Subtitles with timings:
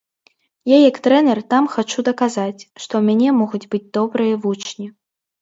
[0.69, 4.87] Я як трэнер там хачу даказаць, што ў мяне могуць быць добрыя вучні.